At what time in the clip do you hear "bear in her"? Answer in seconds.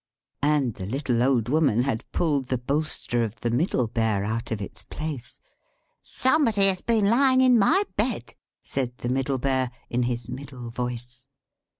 9.43-10.15